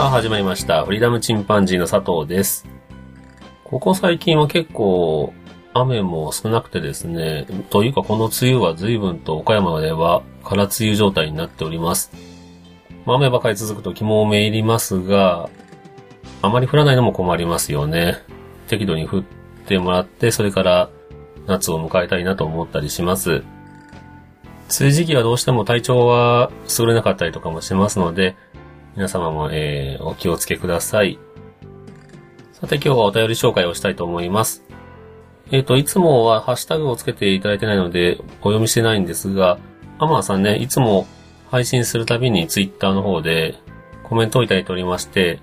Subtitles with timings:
[0.00, 0.86] さあ始まりました。
[0.86, 2.66] フリーダムチンパンジーの佐藤です。
[3.64, 5.34] ここ最近は結構
[5.74, 12.12] 雨も少なくてですね、というかこの梅雨は随分と岡山では空梅雨状態になっております。
[13.04, 15.50] まあ雨ばかり続くと肝め入りますが、
[16.40, 18.16] あまり降らないのも困りますよね。
[18.68, 19.22] 適度に降っ
[19.66, 20.88] てもらって、それから
[21.46, 23.30] 夏を迎えたいなと思ったりします。
[23.32, 23.44] 梅
[24.80, 28.34] 雨時期はどうしても体調は優れなかったりとかもしますので、
[28.96, 31.18] 皆様も、えー、お気をつけください。
[32.52, 34.62] さて今日はお便り紹介をしたいと思います。
[35.50, 39.58] えっ、と、いつもはハッシュタグをつけていただいてないので、お読みしてないんですが、
[39.98, 41.06] アマンさんね、いつも
[41.50, 43.56] 配信するたびにツイッターの方で
[44.04, 45.40] コメントをいただいておりまして、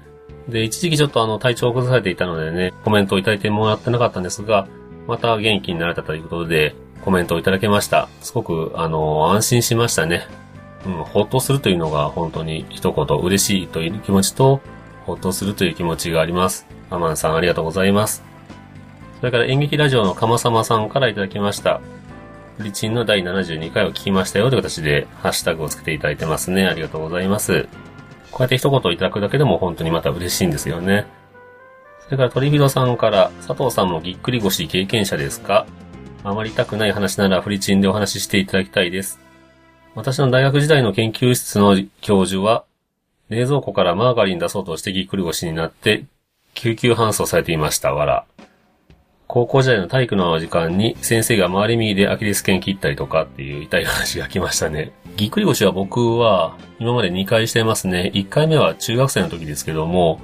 [0.47, 4.67] で、一時期ちょっとあの体調を崩されていたのでね、コメントをいただいてもらってなかったんですが、
[5.07, 8.09] また元気になれたということで、コメントをいただけました。
[8.22, 10.27] すごく、あの、安心しましたね。
[10.88, 14.61] うん、ほっとするというのが本当に一言嬉しいという気持ちと、
[15.05, 16.66] ほっとするという気持ちがあります。
[16.89, 18.23] アマンさんありがとうございます。
[19.19, 21.81] それから演劇ラジオのかまさまさんからいただきました。
[22.59, 26.66] リチンの第72回を聞きましたよという形でハッシュタグをつけていただいてますね。
[26.66, 27.67] ありがとうございます。
[28.31, 31.05] こうやって一言いただくだけでも本当にまた嬉しいんですよね。
[32.05, 35.66] それから鳥人さんから佐藤さんもぎっくり腰経験者ですか？
[36.23, 39.19] あまり痛くない話ならフリチンでお話ししていただきたいです。
[39.98, 42.66] 私の大学時代の研究室の教授は、
[43.30, 46.06] 冷蔵庫からマーガリン出そうとしてぎっくり腰になって、
[46.53, 47.95] 救急搬送されていました。
[47.95, 48.25] わら。
[49.25, 54.91] 高校時代の体育の時間に先生が回り右でアキレス腱切ったりとかっていう痛い話が来ましたね。
[55.16, 58.12] ぎっくり腰は僕は今まで2回してますね。
[58.13, 60.22] 1回目は中学生の時ですけども、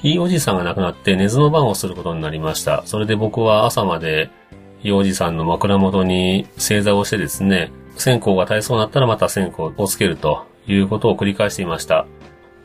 [0.00, 2.84] ひいおじいさんが亡くなって寝ずの番をすることになりました。
[2.86, 4.30] それで僕は朝まで
[4.78, 12.06] ひいおじさんの枕元に正座をしてですね、線香が絶えそうになったらまた線香をつけるということを繰り返していました。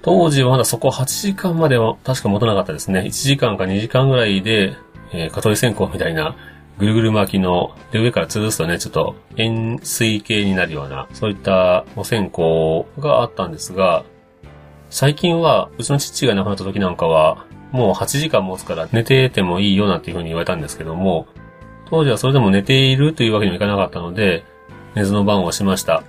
[0.02, 3.02] 当時はまだそこ8時間までは確か持たなかったですね。
[3.02, 4.76] 1時間か2時間ぐらいで、
[5.14, 6.36] えー、蚊取り線香みたいな
[6.78, 14.04] ぐるぐる巻きの、で上から吊るすとね、ちょっと円錐形になるような、そういったお線香があったんですが、
[14.90, 21.28] 最近は、うちの父が亡くなった時なんかは、もう8時間持つから寝ててもいいよなんていう風に言われたんですけども、
[21.90, 24.44] 当時はそれでも寝ているというわけにもいかなかったので、
[24.96, 26.04] 寝ずの番をしました。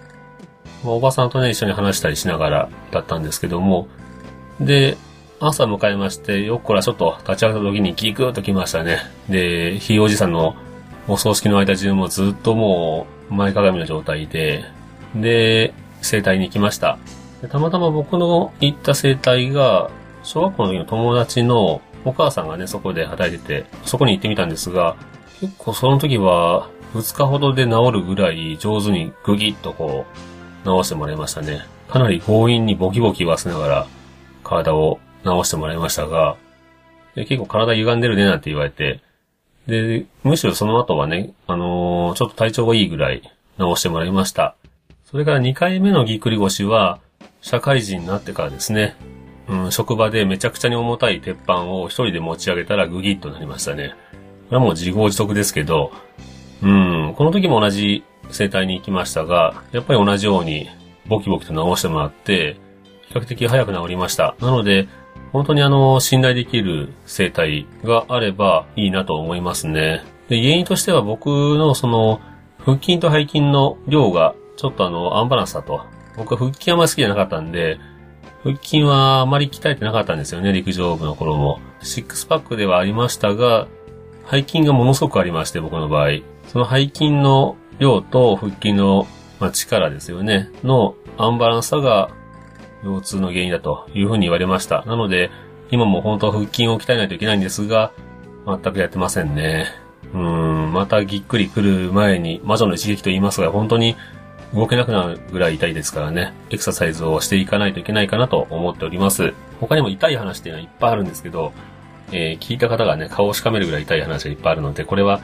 [0.85, 3.89] まおばさんとね、一緒に話したりしながらだったんですけども、
[4.61, 4.97] で、
[5.41, 8.99] 朝迎えまして、よっこらちょっと立ち上がった時にギクッと来ましたね。
[9.29, 10.55] で、ひいおじさんの
[11.09, 14.65] お葬式の間中もずっともう前かがみの状態で、
[15.15, 16.99] で、生体に来ました。
[17.43, 19.91] でたまたま僕の行った生体が、
[20.23, 24.97] 小学校の時の友達のお母さんがね、そこで働いてて、そこに行ってみたんですが、
[25.41, 30.07] 結構その時は、2日ほどで治るぐらい上手にグギッとこ
[30.65, 31.67] う、治してもらいましたね。
[31.89, 33.87] かなり強引にボキボキ言わせながら、
[34.45, 36.37] 体を治してもらいましたが、
[37.17, 39.01] で結構体歪んでるねなんて言われて、
[39.67, 43.23] で、むしろその後はね、あのーちょっと体調がいいぐらい
[43.59, 44.55] 治してもらいました。
[45.05, 47.01] それから2回目のぎっくり腰は、
[47.41, 48.97] 社会人になってからですね、
[49.49, 53.95] うん、職場でめちゃくちゃに重たい鉄板を一人で持ち上げたらグギッとなりましたね。
[54.49, 55.93] これはもう自業自得ですけど、
[56.65, 60.69] うん、この時も同じ生態に行きましたが、やっぱり同じように
[61.07, 62.57] ボキボキと治してもらって、
[63.09, 64.35] 比較的早く治りました。
[64.41, 64.89] なので、
[65.33, 70.03] 本当にあの、信頼できる生態があればいいなと思いますね。
[70.29, 72.21] で、原因としては僕のその、
[72.59, 75.83] 腹筋と背筋の量がちょっとあの、アンバランスだと。
[76.17, 77.79] 僕は腹筋あんまり好きじゃなかったんで、
[78.43, 81.61] 腹筋はあまり鍛えてなかったんですよね、陸上部の頃も。
[81.83, 83.67] シックスパックではありましたが、
[84.31, 86.34] 背筋がものすごくありまして、僕の場合。
[86.55, 89.09] その背筋の量と腹筋の、
[89.41, 92.11] ま、力ですよね、のアンバランスさが
[92.85, 94.85] 腰痛の原因だというふうに言われました。
[94.85, 95.33] なので、
[95.73, 97.91] 今も本当は腹筋を鍛えないといけないんですが、
[98.47, 99.67] 全くやってませんね。
[100.13, 103.97] うん、またぎっくり来る前に、魔女の一撃と言いますが、本当に
[104.55, 109.35] 動けなくなるぐらい痛いですからね、エクササイズをしていかないといけないかなと思っております。
[109.59, 111.53] 他にも痛い話っていうのはいっぱいあるんですけど、
[112.13, 115.21] えー聞いた方がね、顔をしかめるぐらい痛い話がいっぱいあるので、これは、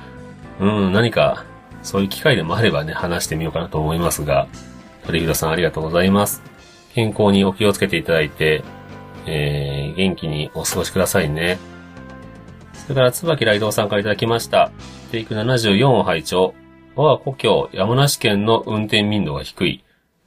[0.60, 1.44] うん、何か、
[1.82, 4.46] そういう機会でもあればね、話してみようかなと思いますが、
[5.06, 6.42] 鳥広さんありがとうございます。
[6.94, 8.62] 健康にお気をつけていただいて、
[9.26, 11.58] えー、元気にお過ごしくださいね。
[12.74, 14.70] それから、椿雷道さんからいただきました。
[15.10, 16.54] テイク74を拝聴
[16.94, 19.84] 我が故郷、山梨県の運転民度が低い。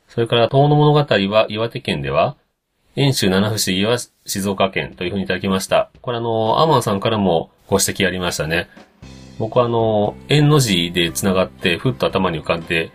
[0.07, 2.37] それから、遠野物語は岩手県では、
[2.95, 5.91] 遠州七不思議は静岡県というふうにいただきました。
[6.01, 8.69] これあの、アマンさんからもご指摘ありましたね。
[9.43, 12.91] 僕はあの、円の字で繋がって、ふっと頭に浮かんで、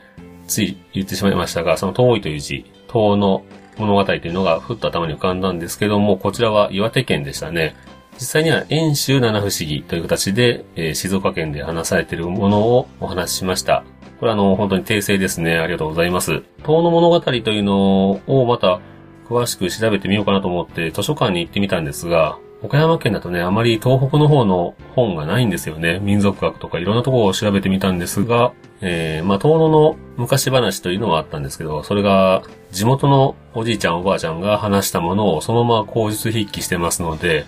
[0.47, 3.45] つい言ってしまいましたが、その遠いという字、遠の
[3.77, 7.77] 物語というのがふっと頭に浮かんだんですけども、こちらは岩手県でしたね。
[8.15, 13.85] 実際には遠州七不思議という形で、えー、静岡県で話されているものをお話ししました。
[14.19, 15.59] これはあの、本当に訂正ですね。
[15.59, 16.43] ありがとうございます。
[16.63, 18.81] 遠の物語というのをまた
[19.29, 26.01] 詳しく調べてみようかなと思って図書館に行ってみたんですが、岡山県だとね、あまり東北の方の本がないんですよね。
[26.01, 37.47] 民族学とかいろんなところを調べてみたんですが、えー、まあ、遠野の昔話というのはあったんですけど、それが地元のおじいちゃんおばあちゃんが話したものをそのまま口述筆記してますので、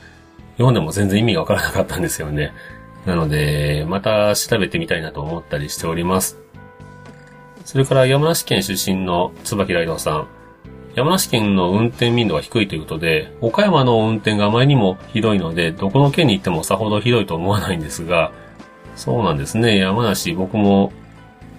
[0.52, 2.52] 読んでも全然意味がわからなかったんですよね。
[3.04, 6.38] なので、また調べてみたいなと思ったりしております。
[7.64, 10.28] それから山梨県出身の椿ライドさん。
[11.00, 18.32] 山梨県の運転民度が低いということで、岡山の運転があまりにもひどいので、どこの県に行ってもさほどひどいと思わないんですが、
[18.96, 19.78] そうなんですね。
[19.78, 20.92] 山梨、僕も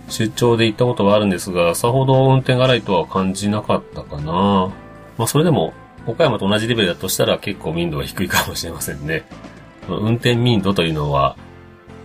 [0.10, 4.72] 出張で行ったことはあるんですが、さほど運転が荒いとは感じなかったかな。
[5.18, 5.74] まあそれでも、
[6.06, 9.24] 岡山と同じレベルだとしたら結構民度は低いかもしれませんね。
[9.88, 11.36] 運転民度というのは、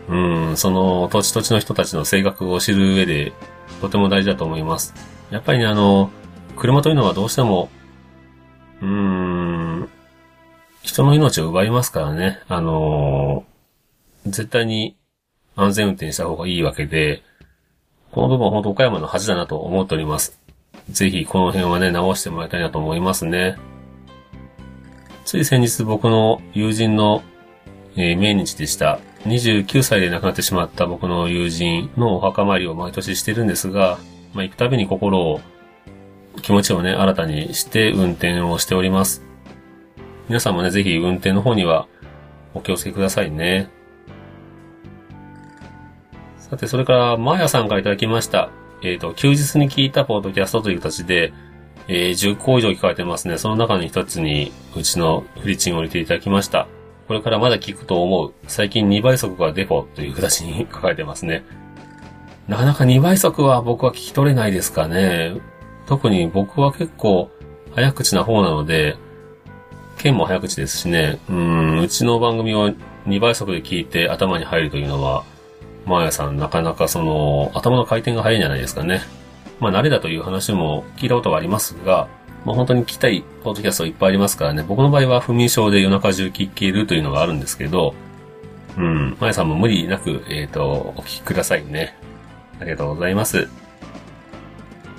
[0.09, 0.17] う
[0.53, 3.35] ん、その土地土地の人たちの性格を知る上で
[3.83, 4.95] とても大事だと思います。
[5.31, 6.11] やっぱりね、あの、
[6.57, 7.69] 車というのはどうしても、
[8.81, 9.89] うーん、
[10.83, 12.41] 人の命を奪いますからね。
[12.49, 14.97] あのー、絶対に
[15.55, 17.23] 安全運転した方がいいわけで、
[18.13, 20.39] この部分は本当岡山の恥だなと思っております。
[20.91, 23.57] ぜひこの辺はね、直してもらいたいなと思いますね。
[25.25, 27.23] つい先日僕の友人の、
[27.97, 29.01] えー、命日でした。
[29.25, 33.99] 29歳で亡くなってしまった僕の友人のお墓参りを毎年してるんですが、
[34.35, 35.41] まあ、行くたびに心を
[36.47, 39.25] 気持ちをね、新たにして運転をしております。
[40.29, 41.89] 皆さんもね、ぜひ運転の方には
[42.55, 43.69] お気をつけくださいね。
[46.39, 48.51] さて、それから、マーヤさんからいただきました。
[48.81, 51.33] えっ、ー、と、休日に聞いたポートキャストという形で、
[51.89, 53.39] えー、10個以上聞かれてますね。
[53.39, 56.69] その中の一つに、うちのフリチンを入れていただきました。
[57.09, 58.33] これからまだ聞くと思う。
[58.47, 61.43] 最近2倍速がデフォという形に書かれてますね。
[62.47, 65.56] なかなか2倍速は僕は聞き取れないですかね。
[65.87, 67.31] 特に僕は結構
[67.75, 68.97] 早口な方なので、
[69.99, 72.71] 剣も早口ですしね、うん、うちの番組を
[73.07, 75.25] 2倍速で聞いて頭に入るというのは、
[75.85, 79.01] マーヤさんなかなかその、頭の回転が早いんじゃないですかね。
[79.61, 82.09] まあ慣れだという話も聞いたことがありますが、
[82.45, 87.95] まあ本当に聞きたいポッドキャストいっぱいありますからね、僕の場合は不眠症で夜中中聞けるというのがあるんですけど、
[88.77, 91.97] うん、マヤさんも無理なく、えっ、ー、と、お聞きくださいね。
[92.61, 93.49] ありがとうございます。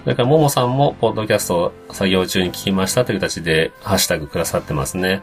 [0.07, 5.21] それから、ももさんも、ポッドキャストを作業中に聞きましたという形で、ハッシュタグくださってますね。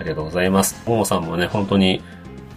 [0.00, 0.82] ありがとうございます。
[0.84, 2.02] ももさんもね、本当に、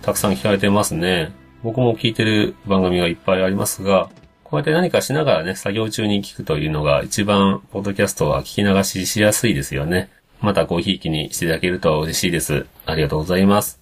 [0.01, 1.31] たくさん聞かれてますね。
[1.61, 4.09] 僕も聞いてる番組がいっぱいありますが、
[4.43, 10.09] こうやって何かしながらね、作業中に聞くというのが一番、ポッドキャストは聞き流ししやすいですよね。
[10.41, 12.65] またごひいきにしていただけると嬉しいです。
[12.87, 13.79] ありがとうございます。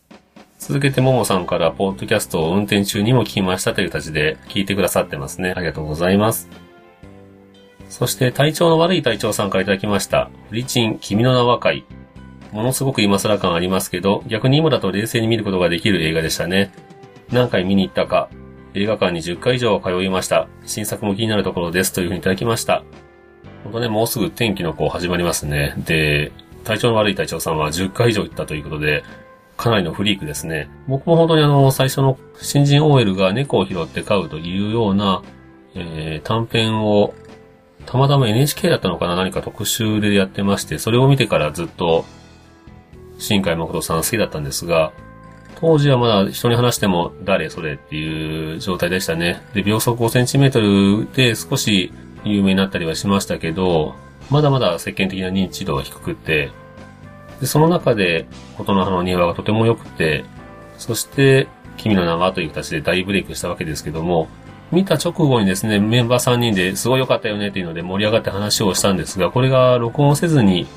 [0.59, 5.53] 続けてももさんから、ポッドキャストを運転中にも聞きましたという形で聞いてくださってますね。
[5.55, 6.66] ありがとうございます。
[7.89, 10.29] そして体調の悪い隊長さんからいただきました。
[10.51, 11.85] リチン、君の名は会。
[12.51, 16.71] ものすごく今更感ありますけど、逆に今だと冷静に見ることができる映画でしたね。
[17.31, 18.29] 何回見に行ったか、
[18.73, 20.47] 映画館に10回以上通いました。
[20.65, 22.83] 新作も気になるところですというふうにいただきました。
[23.63, 25.73] ほんとね、もうすぐ天気の子始まりますね。
[25.85, 26.31] で、
[26.63, 29.03] 体調の悪い隊長さんは10回以上行ったということで、
[29.57, 30.69] かなりのフリークですね。
[30.87, 35.23] 僕も本当にあの、最初の新人 OL が猫を拾って飼うというような、
[35.73, 37.13] えー、短編を
[37.87, 42.05] たまたま NHK だったのかな何か特集でやってまして、それを見てからずっと、
[43.17, 44.91] 新海誠さん好きだったんですが、
[45.59, 49.41] 当時はまだ人に話しても誰それっていう状態でしたね。
[49.53, 51.91] で、秒速5センチメートルで少し
[52.25, 53.95] 有名になったりはしましたけど、
[54.29, 56.51] まだまだ世間的な認知度が低くて、
[57.39, 58.27] で、その中で、
[58.57, 60.25] 琴の葉の庭がとても良くて、
[60.77, 64.27] そして、君の名はという形で大ブレイクしたわけですけども、
[64.71, 70.67] 見た直後にですね、メンバー3人ですごい良かったよねっていうので盛り上がって話をしたんですが、これが録音せずに、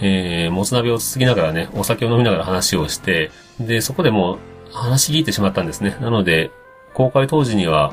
[0.00, 4.38] えー、もつ鍋をつつきながらね、お酒を飲みながら話をして、で、そこでもう
[4.72, 5.96] 話し聞いてしまったんですね。
[6.00, 6.50] なので、
[6.92, 7.92] 公開当時には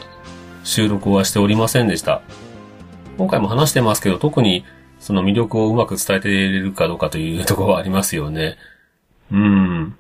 [0.64, 2.22] 収録はしておりませんでした。
[3.18, 4.66] 今回も話してますけど、特に
[5.00, 8.58] その魅力をうまく伝えていれるかどうかというところはありますよね。
[9.32, 9.96] うん。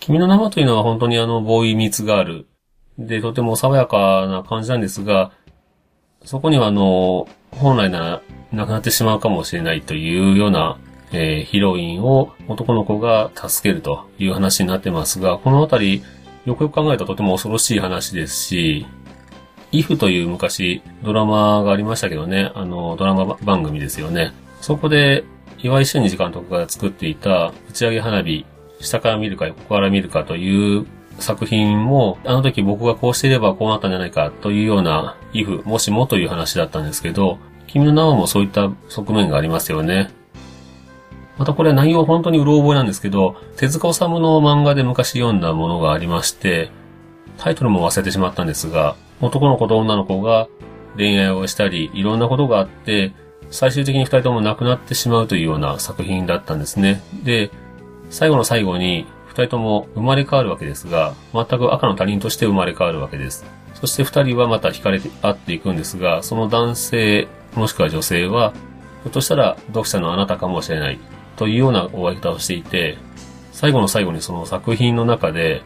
[0.00, 2.46] 君の名はというのは本当にあの、ボーイミーツガール。
[2.98, 5.32] で、とても爽やかな感じなんですが、
[6.24, 8.22] そこにはあの、本来なら
[8.52, 10.78] 亡くなってしまうかもしれないというような、
[11.12, 16.02] えー、ヒロインを男の子が助けるという話になってますが、このあたり、
[16.44, 18.86] よくよく考えたらとても恐ろしい話ですし、
[19.72, 24.32] イフという昔ドラマがありましたけどね、あの、ドラマ番組ですよね。
[24.60, 25.24] そこで、
[25.58, 28.44] 岩井俊二監督が作っていた打ち上げ花火、
[28.80, 30.86] 下から見るか横から見るかという
[31.18, 40.10] 作品も、あの時僕がこうしていればこうなったんじゃないかというような、イフ、もしもという話だったんですけど、君の名はもそういった側面がありますよね。
[41.38, 46.70] またこれは内容本当にうろ覚えなんですけど、手塚治虫の漫画で昔読んだものがありまして、
[47.38, 50.48] タイトルも忘れてしまったんですが、男の子と女の子が
[50.96, 53.12] 恋愛をしたり、いろんなことがあって、
[53.50, 57.02] 最終的に二人とも亡くなってしまうというような作品だったんですね。
[57.22, 57.50] で、
[58.10, 59.06] 最後の最後に
[59.44, 63.44] 人とも生まれ変わるわけですが、全く赤の他人として生まれ変わるわけです。
[63.74, 68.52] そして二人はまた惹かれて合っていくんですが、その男性、もしくは女性は、
[69.02, 70.98] ひょっとしたら読者のあなたかもしれない
[71.36, 72.96] というような終わり方をしていて、
[73.52, 75.62] 最後の最後にその作品の中で、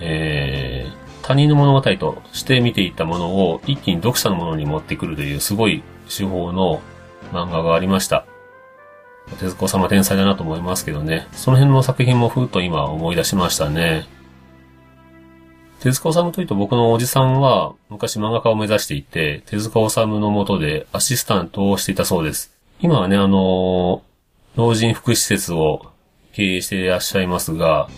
[0.00, 6.80] えー、他人の物語として見ていたものを一気に読者のものに持ってくるというすごい手法の
[7.32, 8.26] 漫画がありました。
[9.38, 11.26] 手塚様天才だなと思いますけどね。
[11.32, 14.06] その辺の作品もふーっと今思い出しましたね。
[15.80, 22.56] 手塚治虫というと僕のおじさんは昔漫画家を目指していて、手塚治虫の下でアシスタントをしていたそうです。
[22.80, 24.02] 今はね、あの
[24.56, 25.86] 老人福祉施設を
[26.32, 27.88] 経営していらっしゃいますが、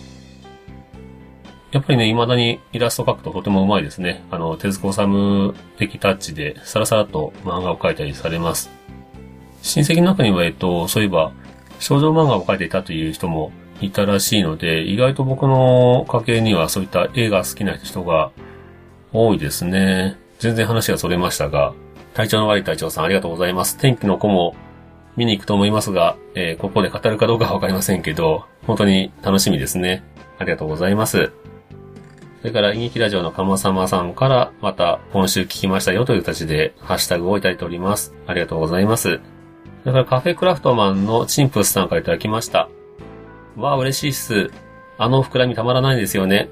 [1.71, 4.23] やっぱりね、未だにイラスト描くととても上手いですね。
[4.31, 8.78] あの、手塚治虫的タッチで、さらさらと漫画を描いたりされます。
[9.61, 11.31] 親戚の中には、えっと、そういえば、
[11.79, 13.51] 少女漫画を描いていたという人も
[13.81, 18.31] いたらしいので、意外と僕の家系にはそういった映画好きな人が
[19.13, 20.17] 多いですね。
[20.39, 21.73] 全然話がそれましたが、
[22.13, 23.77] 体調の悪い隊長さんありがとうございます。
[23.77, 24.55] 天気の子も
[25.15, 30.03] 見に行くと思いますが、えー、ここで語るかどうかはわかりませんけど、本当に楽しみですね。
[30.37, 31.31] ありがとうございます。
[32.41, 38.13] それから演劇ラジオのかまさまさんから、また今週聞きましたよという形でハッシュタグをいただいております。
[38.27, 39.19] ありがとうございます。
[39.83, 42.69] それからカフェクラフトマンのチンプスさんからいただきました。
[43.55, 44.51] わあ、嬉しいっす。
[44.97, 46.49] あの膨らみたまらないですよね。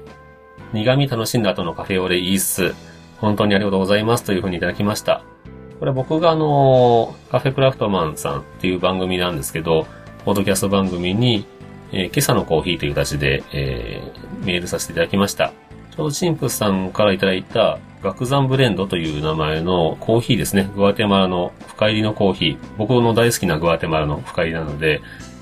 [0.72, 2.74] 苦味楽しんだ後のカフェオレいいっす。
[3.18, 5.22] 本当にありがとうございますというふうにいただきました。
[5.78, 9.86] これ僕があの、カフェクラフトマンさんっていう番組なんですけど、
[10.24, 11.46] ポッドキャスト番組に、
[11.92, 15.52] えー、今朝のコーヒーという形で、えー、メールさせていただきました。
[15.98, 20.70] ちょうどチンプさんからいただいた、学山ブレンドという名前のコーヒーですね。
[20.76, 22.58] グアテマラの深入りのコーヒー。
[22.76, 25.00] 僕の大好きなグアテマラの深入りなので、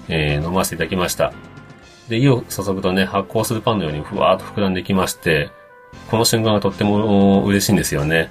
[0.09, 1.35] えー、飲ませていただきました。
[2.09, 5.51] で、湯を注ぐとね、発酵するパンのようにふわーっと膨らんできまして、
[6.11, 8.31] この瞬間がとっても嬉しいんですよね。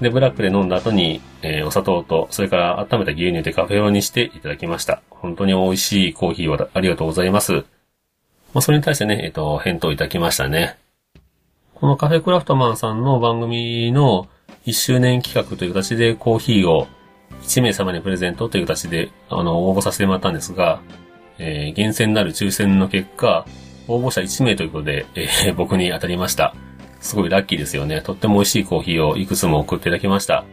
[0.00, 5.02] で、ブラックで飲んだ後に、えー、お砂糖と、それから温めた牛乳でカフェオレにしていただきました。
[5.10, 7.52] 本当に美味しいコーヒーをありがとうございます。
[7.52, 10.78] まあ、それに対してね、えっ、ー、と、返答いただきましたね。
[11.80, 14.26] このカフェクラフトマンさんの番組の
[14.66, 16.88] 1周年企画という形でコーヒーを
[17.42, 20.80] 1名様にプレゼントという形で、あの、応募させてもらったんですが、
[21.38, 23.46] えー、厳選なる抽選の結果、
[23.86, 26.52] 応募者1名ということで、えー、僕に当たりました。
[27.00, 28.02] すごいラッキーですよね。
[28.02, 30.44] とっても美味しいコーヒーをいくつも送っていただきました。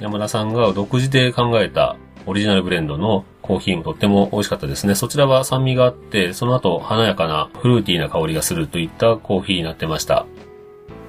[0.00, 1.94] 山田さんが独自で考えた
[2.26, 4.96] オリジナルブレンドのコーヒーもとっても美味しかったですね。
[4.96, 10.26] そちらは酸味があって、その後華やかなフルーティーな香りがするといったコーヒーになってました。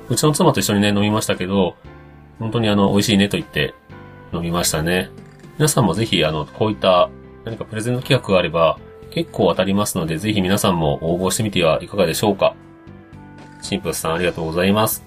[0.10, 1.76] うちの妻と一緒にね、飲みましたけど、
[2.40, 3.74] 本当にあの、美味しいねと言って
[4.34, 5.10] 飲みましたね。
[5.58, 7.10] 皆さんもぜひ、あの、こういった
[7.46, 8.78] 何かプレゼント企画があれば、
[9.12, 12.56] 結構当たりますので、ぜひ皆さんも応募してみてはいかがでしょうか。
[13.62, 15.06] シンプルさんありがとうございます。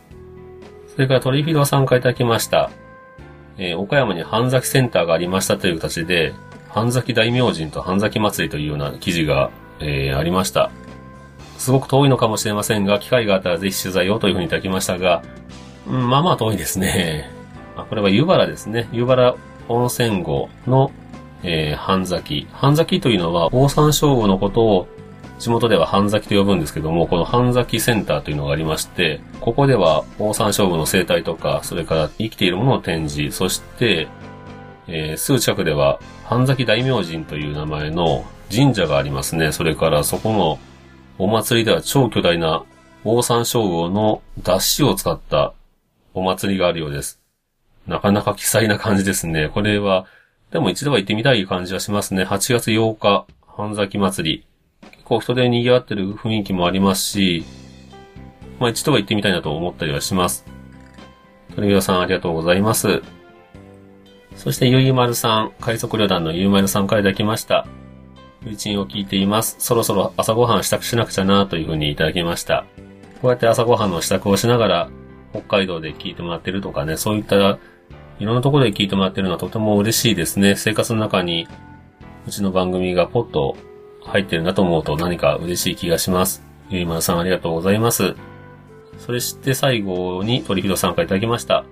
[0.95, 2.71] それからトリフィードさんからいただきました。
[3.59, 6.33] えー、岡山に半崎センターがありましたという形で、
[6.71, 9.51] 半崎大明神と半崎祭りというような記事が、
[9.81, 10.71] えー、ありました。
[11.59, 15.23] すごく遠いのかもしれませんが、機会があったらぜひ取材をというふうにいただきましたが、
[15.87, 17.31] うん、まあまあ遠いですね。
[17.91, 18.89] これは湯原ですね。
[18.93, 19.35] 湯原
[19.69, 20.93] 温泉郷の、
[21.43, 22.47] えー、半崎。
[22.53, 24.89] 半崎というのは、大山省吾のことを
[25.39, 34.09] 地元では半崎と呼ぶんですけども、この半崎センターというのがありまして、ここでは大山省吾の生態とか、それから生きているものを展示、そして、
[34.89, 39.53] えー、すぐ近くでは半崎大明神という名前の神社がありますね。
[39.53, 40.59] それからそこの
[41.19, 42.65] お祭りでは超巨大な
[43.05, 45.53] 大山椒魚の出汁を使った
[46.15, 47.21] お祭りがあるようです。
[47.87, 49.49] なかなか奇彩な感じですね。
[49.49, 50.07] これは
[50.53, 52.25] でも一度は行ってみたい感じはしますね。
[52.25, 54.47] 8月8日、半崎祭り。
[54.93, 57.45] 結構人で賑わってる雰囲気もありますし、
[58.61, 60.45] まあ一度は行ってみたいなと思ったりはします。
[61.57, 63.03] 鳥広さんありがとうございます。
[64.37, 67.67] そしてゆいまるさん、海賊旅団のゆいまるさんからいただきました。
[68.49, 69.57] ルーチンを聞いています。
[69.59, 72.65] そろそろ朝ごはん支度しなくちゃなというふうにいただきました。
[73.21, 74.91] こうやって朝ごはんの支度をしながら、
[75.33, 80.57] 北海道で聞いてもらってるとかね、そういったいろんなところで聞いてもらってるのはとても嬉しいですね。
[80.57, 81.47] 生活の中に、
[82.27, 83.57] うちの番組がポッと
[84.03, 86.43] 入ってるなと思うと何か嬉しい気がします。
[86.71, 88.15] ゆいまるさんありがとうございます。
[88.99, 91.65] それして最後に鳥広さんからいただきました。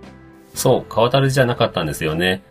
[0.55, 2.43] そう、川たるじゃなかったんですよね。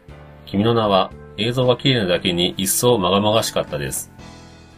[0.46, 4.15] 君の名は映像が綺麗なだけに一層まがまがしかったです。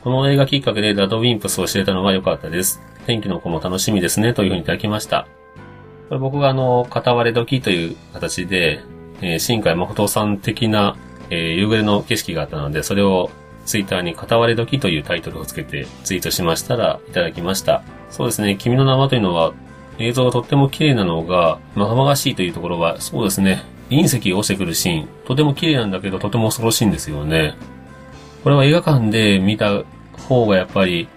[0.03, 2.81] この映画きっかけでラドウィンプスを知れたのが良かったです。
[3.05, 5.27] 天気の子も楽しみですね、というふうにいただきました。
[6.09, 8.81] これ僕があの、片割れ時という形で、
[9.21, 10.95] えー、新海誠さん的な、
[11.29, 13.31] えー、夕暮れの景色があったので、それを
[13.65, 17.83] ツイッターに片割れ時というタイトルをつけてツイートしましたらいただきました。
[18.09, 19.53] そうですね、君の名はというのは
[19.99, 27.55] 映像がとっても綺麗なのが、まがまがしいというところは、そうですね、隕石が落ちてくるシーン、とても綺麗なんだけど、とても恐ろしいんですよね。
[28.47, 29.83] これは映画館で見た
[30.29, 31.09] 方がやっぱり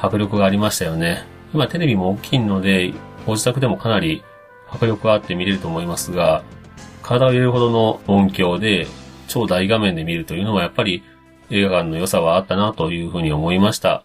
[0.00, 1.24] 迫力がありましたよね。
[1.52, 2.94] 今テレビも大きいので、
[3.26, 4.22] ご自宅でもかなり
[4.70, 6.44] 迫力があって見れると思いますが、
[7.02, 8.86] 体を入れるほどの音響で、
[9.26, 11.02] 超大画面で見るというのはやっぱり
[11.50, 14.04] 映画館の良さはあったなというふうに思いました。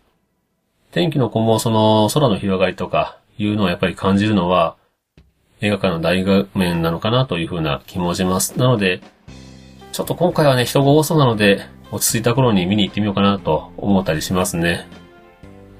[0.90, 4.76] 天気の子もその空の広がりとかいうのをやっぱり感じるのは
[5.60, 8.58] 映画館の大画面なのかなというふうな気もします。
[8.58, 9.02] なので、
[9.92, 14.88] ちょっと今回はね、人が多そうなので、落ち着いた頃に見に行ってみようかなと思ったりしますね。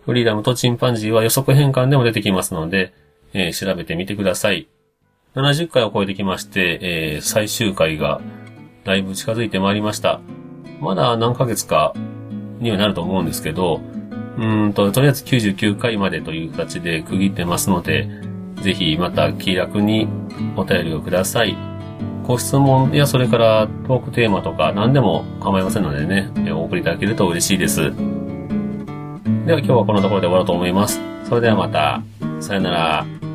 [0.06, 2.92] フリーダムとチンパンジーは予測変換でも出てきますので、
[3.32, 4.68] えー、調べてみてください。
[5.34, 8.20] 70回を超えてきまして、えー、最終回が
[8.84, 10.20] だいぶ近づいてまいりました。
[10.80, 11.94] まだ何ヶ月か
[12.58, 13.80] にはなると思うんですけど、
[14.38, 18.08] うんと、とりあえず99回までという形で区切ってますので、
[18.62, 20.06] ぜひまた気楽に
[20.56, 21.56] お便りをください。
[22.26, 27.92] ご質問やそれからトークテーマとか何でも構いませんのでね、お送りいただけると嬉しいです。
[29.46, 31.00] では今日はこのところで終わろうと思います。
[31.24, 32.02] それではまた。
[32.40, 33.29] さよなら。